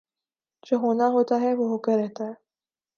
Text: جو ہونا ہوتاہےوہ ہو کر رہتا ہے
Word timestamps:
جو 0.63 0.77
ہونا 0.77 1.07
ہوتاہےوہ 1.07 1.65
ہو 1.69 1.77
کر 1.77 1.95
رہتا 1.97 2.23
ہے 2.25 2.33